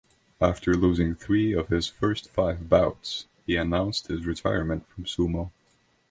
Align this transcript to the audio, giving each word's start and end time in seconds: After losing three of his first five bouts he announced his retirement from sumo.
After 0.41 0.73
losing 0.73 1.13
three 1.13 1.53
of 1.53 1.67
his 1.67 1.85
first 1.87 2.27
five 2.27 2.67
bouts 2.67 3.27
he 3.45 3.55
announced 3.55 4.07
his 4.07 4.25
retirement 4.25 4.87
from 4.87 5.03
sumo. 5.03 5.51